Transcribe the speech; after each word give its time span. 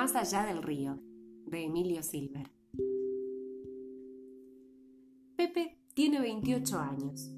Más 0.00 0.14
allá 0.14 0.46
del 0.46 0.62
río, 0.62 1.00
de 1.46 1.64
Emilio 1.64 2.04
Silver. 2.04 2.48
Pepe 5.34 5.82
tiene 5.92 6.20
28 6.20 6.78
años. 6.78 7.32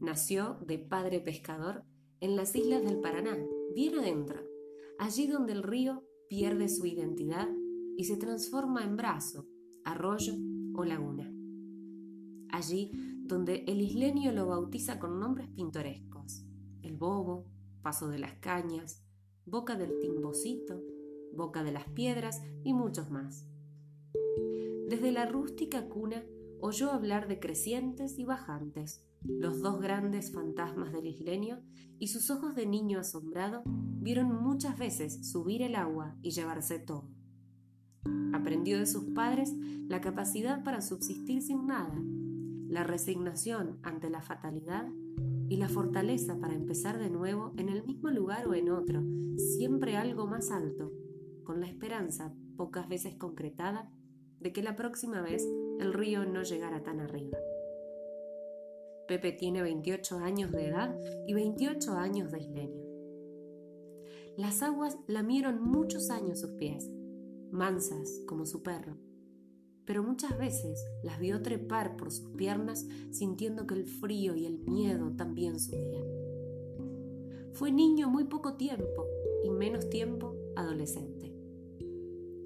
Nació 0.00 0.58
de 0.66 0.80
padre 0.80 1.20
pescador 1.20 1.84
en 2.18 2.34
las 2.34 2.56
islas 2.56 2.82
del 2.82 2.98
Paraná, 2.98 3.38
bien 3.72 4.00
adentro, 4.00 4.40
allí 4.98 5.28
donde 5.28 5.52
el 5.52 5.62
río 5.62 6.02
pierde 6.28 6.68
su 6.68 6.86
identidad 6.86 7.46
y 7.96 8.02
se 8.02 8.16
transforma 8.16 8.82
en 8.82 8.96
brazo, 8.96 9.46
arroyo 9.84 10.34
o 10.74 10.84
laguna. 10.84 11.32
Allí 12.48 12.90
donde 13.22 13.62
el 13.68 13.80
isleño 13.80 14.32
lo 14.32 14.48
bautiza 14.48 14.98
con 14.98 15.20
nombres 15.20 15.48
pintorescos, 15.50 16.44
el 16.82 16.96
bobo, 16.96 17.44
paso 17.80 18.08
de 18.08 18.18
las 18.18 18.34
cañas, 18.38 19.04
boca 19.44 19.76
del 19.76 20.00
timbocito, 20.00 20.82
boca 21.36 21.62
de 21.62 21.72
las 21.72 21.84
piedras 21.90 22.42
y 22.64 22.74
muchos 22.74 23.10
más. 23.10 23.46
Desde 24.88 25.12
la 25.12 25.26
rústica 25.26 25.88
cuna 25.88 26.24
oyó 26.60 26.90
hablar 26.90 27.28
de 27.28 27.38
crecientes 27.38 28.18
y 28.18 28.24
bajantes, 28.24 29.04
los 29.22 29.60
dos 29.60 29.80
grandes 29.80 30.32
fantasmas 30.32 30.92
del 30.92 31.06
isleño, 31.06 31.60
y 31.98 32.08
sus 32.08 32.30
ojos 32.30 32.54
de 32.54 32.66
niño 32.66 33.00
asombrado 33.00 33.62
vieron 33.66 34.42
muchas 34.42 34.78
veces 34.78 35.28
subir 35.30 35.62
el 35.62 35.74
agua 35.74 36.16
y 36.22 36.30
llevarse 36.30 36.78
todo. 36.78 37.08
Aprendió 38.32 38.78
de 38.78 38.86
sus 38.86 39.04
padres 39.06 39.52
la 39.88 40.00
capacidad 40.00 40.62
para 40.62 40.80
subsistir 40.80 41.42
sin 41.42 41.66
nada, 41.66 41.98
la 42.68 42.84
resignación 42.84 43.78
ante 43.82 44.10
la 44.10 44.22
fatalidad 44.22 44.88
y 45.48 45.56
la 45.56 45.68
fortaleza 45.68 46.38
para 46.38 46.54
empezar 46.54 46.98
de 46.98 47.10
nuevo 47.10 47.52
en 47.56 47.68
el 47.68 47.84
mismo 47.84 48.10
lugar 48.10 48.46
o 48.46 48.54
en 48.54 48.70
otro, 48.70 49.02
siempre 49.36 49.96
algo 49.96 50.26
más 50.26 50.50
alto, 50.50 50.92
con 51.46 51.60
la 51.60 51.66
esperanza, 51.66 52.34
pocas 52.56 52.88
veces 52.88 53.14
concretada, 53.14 53.90
de 54.40 54.52
que 54.52 54.62
la 54.62 54.76
próxima 54.76 55.22
vez 55.22 55.48
el 55.80 55.94
río 55.94 56.26
no 56.26 56.42
llegara 56.42 56.82
tan 56.82 57.00
arriba. 57.00 57.38
Pepe 59.08 59.32
tiene 59.32 59.62
28 59.62 60.18
años 60.18 60.50
de 60.50 60.66
edad 60.66 60.94
y 61.26 61.32
28 61.32 61.92
años 61.92 62.32
de 62.32 62.40
isleño. 62.40 62.82
Las 64.36 64.62
aguas 64.62 64.98
lamieron 65.06 65.62
muchos 65.62 66.10
años 66.10 66.40
sus 66.40 66.50
pies, 66.50 66.90
mansas 67.50 68.20
como 68.26 68.44
su 68.44 68.62
perro, 68.62 68.98
pero 69.86 70.02
muchas 70.02 70.36
veces 70.36 70.84
las 71.04 71.20
vio 71.20 71.40
trepar 71.40 71.96
por 71.96 72.10
sus 72.10 72.28
piernas 72.30 72.86
sintiendo 73.12 73.66
que 73.66 73.74
el 73.74 73.86
frío 73.86 74.34
y 74.34 74.44
el 74.44 74.58
miedo 74.58 75.12
también 75.16 75.60
subían. 75.60 76.04
Fue 77.52 77.70
niño 77.70 78.10
muy 78.10 78.24
poco 78.24 78.54
tiempo 78.54 79.06
y 79.44 79.50
menos 79.50 79.88
tiempo 79.88 80.34
adolescente. 80.56 81.25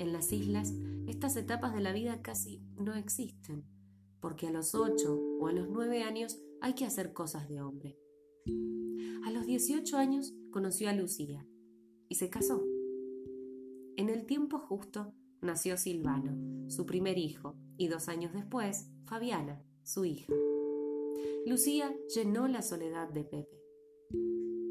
En 0.01 0.15
las 0.15 0.33
islas, 0.33 0.73
estas 1.07 1.37
etapas 1.37 1.75
de 1.75 1.83
la 1.83 1.93
vida 1.93 2.23
casi 2.23 2.63
no 2.79 2.95
existen, 2.95 3.67
porque 4.19 4.47
a 4.47 4.51
los 4.51 4.75
8 4.75 5.15
o 5.39 5.47
a 5.47 5.53
los 5.53 5.69
9 5.69 6.03
años 6.03 6.41
hay 6.63 6.73
que 6.73 6.87
hacer 6.87 7.13
cosas 7.13 7.51
de 7.51 7.61
hombre. 7.61 7.99
A 9.27 9.31
los 9.31 9.45
18 9.45 9.99
años 9.99 10.33
conoció 10.53 10.89
a 10.89 10.95
Lucía 10.95 11.47
y 12.09 12.15
se 12.15 12.31
casó. 12.31 12.65
En 13.99 14.09
el 14.09 14.25
tiempo 14.25 14.59
justo 14.59 15.13
nació 15.43 15.77
Silvano, 15.77 16.71
su 16.71 16.87
primer 16.87 17.19
hijo, 17.19 17.59
y 17.77 17.89
dos 17.89 18.09
años 18.09 18.33
después, 18.33 18.89
Fabiana, 19.05 19.63
su 19.83 20.07
hija. 20.07 20.33
Lucía 21.45 21.95
llenó 22.15 22.49
la 22.49 22.63
soledad 22.63 23.11
de 23.11 23.25
Pepe. 23.25 23.60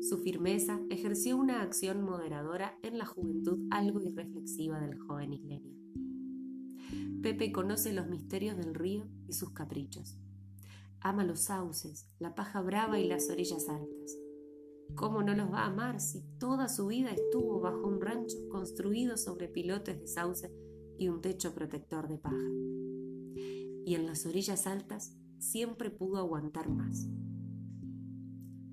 Su 0.01 0.17
firmeza 0.23 0.79
ejerció 0.89 1.37
una 1.37 1.61
acción 1.61 2.03
moderadora 2.03 2.77
en 2.83 2.97
la 2.97 3.05
juventud 3.05 3.67
algo 3.69 4.01
irreflexiva 4.01 4.79
del 4.79 4.97
joven 4.97 5.33
isleño. 5.33 5.75
Pepe 7.21 7.51
conoce 7.51 7.91
los 7.93 8.07
misterios 8.07 8.57
del 8.57 8.73
río 8.73 9.05
y 9.27 9.33
sus 9.33 9.51
caprichos. 9.51 10.17
Ama 11.01 11.25
los 11.25 11.41
sauces, 11.41 12.09
la 12.17 12.33
paja 12.33 12.61
brava 12.61 12.99
y 12.99 13.07
las 13.07 13.29
orillas 13.29 13.67
altas. 13.67 14.17
¿Cómo 14.95 15.21
no 15.21 15.33
los 15.33 15.51
va 15.51 15.63
a 15.63 15.67
amar 15.67 15.99
si 15.99 16.23
toda 16.39 16.67
su 16.67 16.87
vida 16.87 17.11
estuvo 17.11 17.59
bajo 17.59 17.87
un 17.87 18.01
rancho 18.01 18.37
construido 18.49 19.17
sobre 19.17 19.47
pilotes 19.47 19.99
de 19.99 20.07
sauce 20.07 20.51
y 20.97 21.09
un 21.09 21.21
techo 21.21 21.53
protector 21.53 22.07
de 22.07 22.17
paja? 22.17 22.49
Y 23.85 23.95
en 23.95 24.07
las 24.07 24.25
orillas 24.25 24.65
altas 24.65 25.15
siempre 25.37 25.89
pudo 25.89 26.17
aguantar 26.17 26.69
más. 26.69 27.07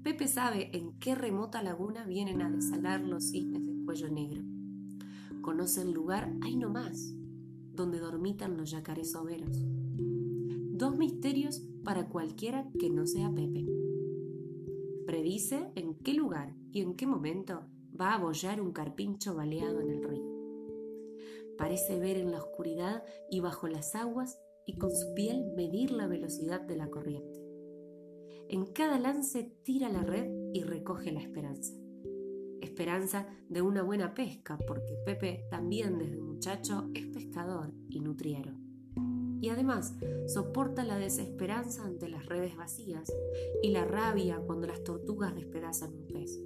Pepe 0.07 0.29
sabe 0.29 0.71
en 0.73 0.97
qué 1.01 1.17
remota 1.17 1.65
laguna 1.65 2.07
vienen 2.07 2.41
a 2.41 2.49
desalar 2.49 3.01
los 3.01 3.25
cisnes 3.33 3.67
de 3.67 3.85
cuello 3.85 4.09
negro. 4.09 4.41
Conoce 5.43 5.83
el 5.83 5.91
lugar 5.91 6.33
ahí 6.43 6.55
nomás, 6.55 7.13
donde 7.75 7.99
dormitan 7.99 8.57
los 8.57 8.71
yacarés 8.71 9.11
soberos. 9.11 9.59
Dos 9.59 10.97
misterios 10.97 11.61
para 11.83 12.09
cualquiera 12.09 12.69
que 12.79 12.89
no 12.89 13.05
sea 13.05 13.35
Pepe. 13.35 13.67
Predice 15.07 15.73
en 15.75 15.97
qué 15.97 16.15
lugar 16.15 16.55
y 16.71 16.83
en 16.83 16.95
qué 16.95 17.09
momento 17.09 17.67
va 18.01 18.15
a 18.15 18.19
bollar 18.19 18.61
un 18.61 18.71
carpincho 18.71 19.35
baleado 19.35 19.81
en 19.81 19.91
el 19.91 20.05
río. 20.05 20.25
Parece 21.59 21.99
ver 21.99 22.17
en 22.17 22.31
la 22.31 22.39
oscuridad 22.39 23.03
y 23.29 23.41
bajo 23.41 23.67
las 23.67 23.97
aguas 23.97 24.39
y 24.67 24.79
con 24.79 24.93
su 24.93 25.15
piel 25.15 25.53
medir 25.57 25.91
la 25.91 26.07
velocidad 26.07 26.61
de 26.61 26.77
la 26.77 26.91
corriente. 26.91 27.46
En 28.49 28.67
cada 28.67 29.01
lance 29.01 29.57
tira 29.65 29.89
la 29.89 30.03
red 30.03 30.31
y 30.53 30.63
recoge 30.63 31.11
la 31.11 31.21
esperanza. 31.21 31.75
Esperanza 32.61 33.27
de 33.49 33.61
una 33.61 33.83
buena 33.83 34.15
pesca, 34.15 34.57
porque 34.69 34.97
Pepe 35.05 35.45
también 35.51 35.99
desde 35.99 36.21
muchacho 36.21 36.89
es 36.95 37.07
pescador 37.07 37.73
y 37.89 38.01
nutriero. 38.01 38.53
Y 39.41 39.49
además 39.49 39.97
soporta 40.27 40.85
la 40.85 40.97
desesperanza 40.97 41.85
ante 41.85 42.09
las 42.09 42.27
redes 42.27 42.57
vacías 42.57 43.13
y 43.63 43.71
la 43.71 43.85
rabia 43.85 44.41
cuando 44.47 44.69
las 44.69 44.85
tortugas 44.85 45.35
despedazan 45.35 45.93
un 45.93 46.07
pez. 46.07 46.41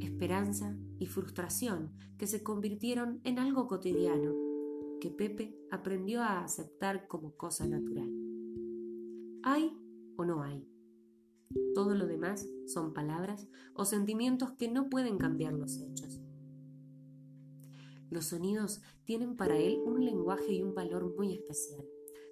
Esperanza 0.00 0.76
y 0.98 1.06
frustración 1.06 1.92
que 2.16 2.28
se 2.28 2.42
convirtieron 2.44 3.20
en 3.24 3.40
algo 3.40 3.66
cotidiano 3.66 4.34
que 5.00 5.10
Pepe 5.10 5.58
aprendió 5.70 6.22
a 6.22 6.44
aceptar 6.44 7.08
como 7.08 7.36
cosa 7.36 7.66
natural. 7.66 8.10
¿Hay 9.42 9.76
o 10.16 10.24
no 10.24 10.42
hay? 10.42 10.75
Todo 11.76 11.94
lo 11.94 12.06
demás 12.06 12.48
son 12.64 12.94
palabras 12.94 13.48
o 13.74 13.84
sentimientos 13.84 14.52
que 14.52 14.66
no 14.66 14.88
pueden 14.88 15.18
cambiar 15.18 15.52
los 15.52 15.76
hechos. 15.76 16.22
Los 18.08 18.24
sonidos 18.24 18.80
tienen 19.04 19.36
para 19.36 19.58
él 19.58 19.82
un 19.84 20.02
lenguaje 20.02 20.54
y 20.54 20.62
un 20.62 20.74
valor 20.74 21.14
muy 21.18 21.34
especial. 21.34 21.84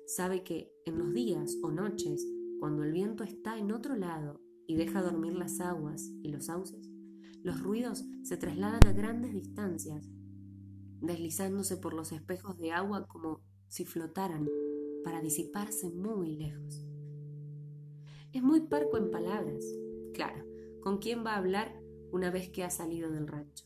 Sabe 0.06 0.44
que 0.44 0.72
en 0.86 0.96
los 0.96 1.12
días 1.12 1.58
o 1.62 1.70
noches, 1.70 2.26
cuando 2.58 2.84
el 2.84 2.92
viento 2.92 3.22
está 3.22 3.58
en 3.58 3.72
otro 3.72 3.96
lado 3.96 4.40
y 4.66 4.76
deja 4.76 5.02
dormir 5.02 5.34
las 5.34 5.60
aguas 5.60 6.10
y 6.22 6.30
los 6.30 6.46
sauces, 6.46 6.88
los 7.42 7.62
ruidos 7.62 8.02
se 8.22 8.38
trasladan 8.38 8.86
a 8.86 8.94
grandes 8.94 9.34
distancias, 9.34 10.08
deslizándose 11.02 11.76
por 11.76 11.92
los 11.92 12.12
espejos 12.12 12.56
de 12.56 12.72
agua 12.72 13.06
como 13.08 13.42
si 13.68 13.84
flotaran 13.84 14.48
para 15.04 15.20
disiparse 15.20 15.90
muy 15.90 16.34
lejos. 16.34 16.93
Es 18.34 18.42
muy 18.42 18.62
parco 18.62 18.98
en 18.98 19.12
palabras. 19.12 19.64
Claro, 20.12 20.44
¿con 20.80 20.98
quién 20.98 21.24
va 21.24 21.34
a 21.34 21.38
hablar 21.38 21.80
una 22.10 22.32
vez 22.32 22.48
que 22.48 22.64
ha 22.64 22.70
salido 22.70 23.12
del 23.12 23.28
rancho? 23.28 23.64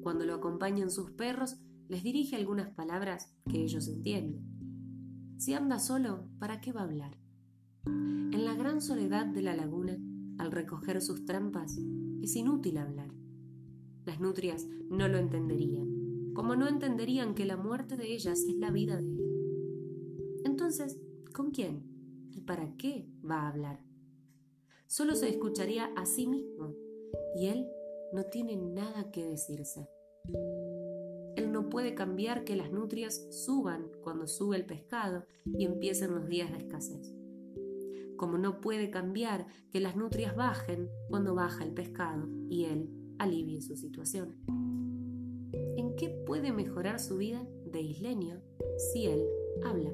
Cuando 0.00 0.24
lo 0.24 0.34
acompañan 0.34 0.92
sus 0.92 1.10
perros, 1.10 1.56
les 1.88 2.04
dirige 2.04 2.36
algunas 2.36 2.70
palabras 2.70 3.34
que 3.50 3.64
ellos 3.64 3.88
entienden. 3.88 5.34
Si 5.38 5.54
anda 5.54 5.80
solo, 5.80 6.28
¿para 6.38 6.60
qué 6.60 6.70
va 6.70 6.82
a 6.82 6.84
hablar? 6.84 7.18
En 7.84 8.44
la 8.44 8.54
gran 8.54 8.80
soledad 8.80 9.26
de 9.26 9.42
la 9.42 9.56
laguna, 9.56 9.98
al 10.38 10.52
recoger 10.52 11.02
sus 11.02 11.24
trampas, 11.24 11.76
es 12.22 12.36
inútil 12.36 12.78
hablar. 12.78 13.12
Las 14.04 14.20
nutrias 14.20 14.68
no 14.88 15.08
lo 15.08 15.18
entenderían, 15.18 16.32
como 16.32 16.54
no 16.54 16.68
entenderían 16.68 17.34
que 17.34 17.44
la 17.44 17.56
muerte 17.56 17.96
de 17.96 18.14
ellas 18.14 18.38
es 18.38 18.54
la 18.54 18.70
vida 18.70 18.98
de 18.98 19.16
él. 19.16 20.40
Entonces, 20.44 21.00
¿con 21.32 21.50
quién? 21.50 21.97
Para 22.40 22.76
qué 22.76 23.08
va 23.28 23.42
a 23.42 23.48
hablar. 23.48 23.80
Solo 24.86 25.14
se 25.14 25.28
escucharía 25.28 25.92
a 25.96 26.06
sí 26.06 26.26
mismo 26.26 26.74
y 27.36 27.46
él 27.46 27.68
no 28.12 28.24
tiene 28.24 28.56
nada 28.56 29.10
que 29.10 29.26
decirse. 29.26 29.88
Él 31.36 31.52
no 31.52 31.68
puede 31.68 31.94
cambiar 31.94 32.44
que 32.44 32.56
las 32.56 32.72
nutrias 32.72 33.26
suban 33.30 33.90
cuando 34.02 34.26
sube 34.26 34.56
el 34.56 34.66
pescado 34.66 35.24
y 35.44 35.64
empiecen 35.64 36.14
los 36.14 36.26
días 36.26 36.50
de 36.50 36.58
escasez. 36.58 37.14
Como 38.16 38.38
no 38.38 38.60
puede 38.60 38.90
cambiar 38.90 39.46
que 39.70 39.80
las 39.80 39.94
nutrias 39.94 40.34
bajen 40.34 40.88
cuando 41.08 41.34
baja 41.34 41.64
el 41.64 41.72
pescado 41.72 42.26
y 42.48 42.64
él 42.64 42.90
alivie 43.18 43.60
su 43.62 43.76
situación. 43.76 44.36
¿En 45.76 45.94
qué 45.96 46.08
puede 46.26 46.50
mejorar 46.52 46.98
su 46.98 47.18
vida 47.18 47.46
de 47.66 47.82
isleño 47.82 48.40
si 48.92 49.06
él 49.06 49.24
habla? 49.62 49.92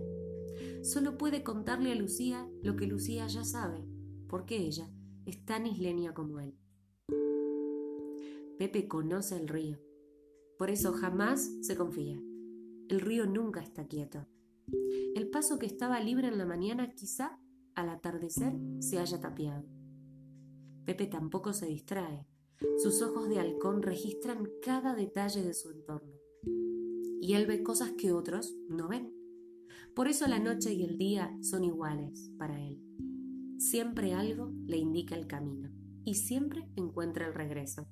Solo 0.83 1.17
puede 1.19 1.43
contarle 1.43 1.93
a 1.93 1.95
Lucía 1.95 2.49
lo 2.63 2.77
que 2.77 2.87
Lucía 2.87 3.27
ya 3.27 3.45
sabe, 3.45 3.85
porque 4.29 4.59
ella 4.59 4.91
es 5.27 5.45
tan 5.45 5.67
isleña 5.67 6.15
como 6.15 6.41
él. 6.41 6.55
Pepe 8.59 8.87
conoce 8.87 9.37
el 9.37 9.49
río, 9.49 9.79
Por 10.59 10.71
eso 10.71 10.93
jamás 10.93 11.51
se 11.63 11.77
confía. 11.77 12.23
El 12.89 13.01
río 13.01 13.27
nunca 13.27 13.61
está 13.61 13.87
quieto. 13.87 14.27
El 15.15 15.29
paso 15.31 15.59
que 15.59 15.67
estaba 15.67 15.99
libre 16.01 16.29
en 16.29 16.39
la 16.39 16.47
mañana 16.47 16.95
quizá 16.95 17.41
al 17.75 17.89
atardecer 17.89 18.55
se 18.79 18.99
haya 18.99 19.21
tapiado. 19.21 19.65
Pepe 20.85 21.07
tampoco 21.07 21.53
se 21.53 21.67
distrae. 21.67 22.27
Sus 22.79 23.03
ojos 23.03 23.29
de 23.29 23.41
halcón 23.41 23.83
registran 23.83 24.49
cada 24.63 24.95
detalle 24.95 25.43
de 25.43 25.55
su 25.55 25.71
entorno. 25.71 26.13
Y 27.21 27.35
él 27.35 27.47
ve 27.47 27.63
cosas 27.63 27.93
que 27.93 28.13
otros 28.13 28.55
no 28.69 28.87
ven. 28.89 29.13
Por 29.95 30.09
eso 30.09 30.27
la 30.27 30.41
noche 30.41 30.73
y 30.75 30.83
el 30.83 30.99
día 30.99 31.37
son 31.41 31.65
iguales 31.65 32.31
para 32.37 32.61
él. 32.61 32.81
Siempre 33.59 34.13
algo 34.13 34.53
le 34.67 34.77
indica 34.77 35.15
el 35.15 35.27
camino 35.27 35.71
y 36.05 36.15
siempre 36.15 36.69
encuentra 36.77 37.27
el 37.27 37.35
regreso. 37.35 37.87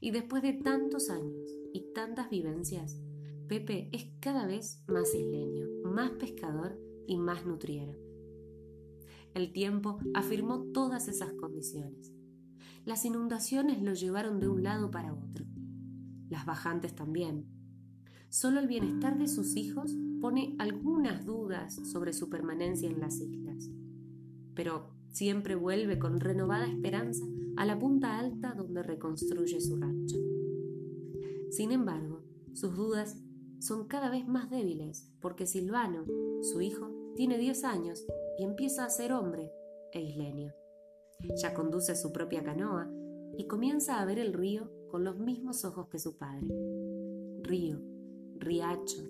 Y 0.00 0.10
después 0.10 0.42
de 0.42 0.54
tantos 0.54 1.10
años 1.10 1.50
y 1.72 1.92
tantas 1.92 2.30
vivencias, 2.30 2.98
Pepe 3.46 3.90
es 3.92 4.06
cada 4.20 4.46
vez 4.46 4.82
más 4.86 5.14
isleño, 5.14 5.68
más 5.84 6.12
pescador 6.12 6.78
y 7.06 7.18
más 7.18 7.44
nutriero. 7.44 7.94
El 9.34 9.52
tiempo 9.52 9.98
afirmó 10.14 10.64
todas 10.72 11.08
esas 11.08 11.32
condiciones. 11.34 12.12
Las 12.84 13.04
inundaciones 13.04 13.82
lo 13.82 13.92
llevaron 13.92 14.40
de 14.40 14.48
un 14.48 14.62
lado 14.62 14.90
para 14.90 15.12
otro. 15.12 15.44
Las 16.28 16.46
bajantes 16.46 16.94
también. 16.94 17.53
Solo 18.34 18.58
el 18.58 18.66
bienestar 18.66 19.16
de 19.16 19.28
sus 19.28 19.54
hijos 19.54 19.96
pone 20.20 20.56
algunas 20.58 21.24
dudas 21.24 21.76
sobre 21.92 22.12
su 22.12 22.28
permanencia 22.28 22.90
en 22.90 22.98
las 22.98 23.20
islas. 23.20 23.70
Pero 24.56 24.90
siempre 25.12 25.54
vuelve 25.54 26.00
con 26.00 26.18
renovada 26.18 26.66
esperanza 26.66 27.24
a 27.56 27.64
la 27.64 27.78
punta 27.78 28.18
alta 28.18 28.54
donde 28.54 28.82
reconstruye 28.82 29.60
su 29.60 29.76
rancho. 29.76 30.16
Sin 31.50 31.70
embargo, 31.70 32.24
sus 32.54 32.74
dudas 32.74 33.16
son 33.60 33.86
cada 33.86 34.10
vez 34.10 34.26
más 34.26 34.50
débiles 34.50 35.12
porque 35.20 35.46
Silvano, 35.46 36.04
su 36.42 36.60
hijo, 36.60 36.90
tiene 37.14 37.38
10 37.38 37.62
años 37.62 38.04
y 38.36 38.42
empieza 38.42 38.84
a 38.84 38.90
ser 38.90 39.12
hombre 39.12 39.52
e 39.92 40.02
isleño. 40.02 40.52
Ya 41.40 41.54
conduce 41.54 41.94
su 41.94 42.12
propia 42.12 42.42
canoa 42.42 42.90
y 43.38 43.46
comienza 43.46 44.00
a 44.00 44.04
ver 44.04 44.18
el 44.18 44.32
río 44.32 44.72
con 44.90 45.04
los 45.04 45.20
mismos 45.20 45.64
ojos 45.64 45.86
que 45.86 46.00
su 46.00 46.18
padre. 46.18 46.48
Río, 47.44 47.93
riacho, 48.38 49.02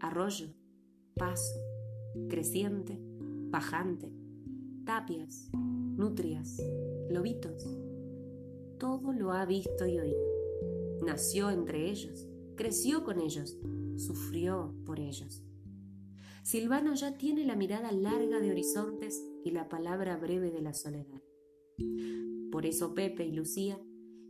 arroyo, 0.00 0.48
paso, 1.16 1.58
creciente, 2.28 2.98
bajante, 3.50 4.12
tapias, 4.84 5.50
nutrias, 5.52 6.60
lobitos. 7.08 7.64
Todo 8.78 9.12
lo 9.12 9.32
ha 9.32 9.44
visto 9.46 9.86
y 9.86 9.98
oído. 9.98 10.24
Nació 11.04 11.50
entre 11.50 11.90
ellos, 11.90 12.26
creció 12.56 13.04
con 13.04 13.20
ellos, 13.20 13.56
sufrió 13.96 14.74
por 14.84 15.00
ellos. 15.00 15.42
Silvano 16.42 16.94
ya 16.94 17.16
tiene 17.16 17.44
la 17.44 17.56
mirada 17.56 17.90
larga 17.92 18.40
de 18.40 18.50
horizontes 18.50 19.24
y 19.44 19.50
la 19.50 19.68
palabra 19.68 20.16
breve 20.16 20.50
de 20.50 20.60
la 20.60 20.74
soledad. 20.74 21.22
Por 22.50 22.66
eso 22.66 22.94
Pepe 22.94 23.24
y 23.26 23.32
Lucía 23.32 23.80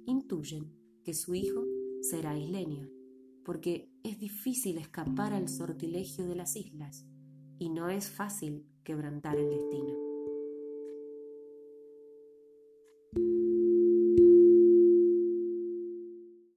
intuyen 0.06 0.72
que 1.02 1.12
su 1.12 1.34
hijo 1.34 1.64
será 2.02 2.38
isleño, 2.38 2.88
porque 3.44 3.90
es 4.02 4.18
difícil 4.18 4.78
escapar 4.78 5.32
al 5.32 5.48
sortilegio 5.48 6.26
de 6.26 6.34
las 6.34 6.56
islas 6.56 7.06
y 7.58 7.68
no 7.68 7.88
es 7.88 8.10
fácil 8.10 8.66
quebrantar 8.82 9.36
el 9.36 9.50
destino. 9.50 10.03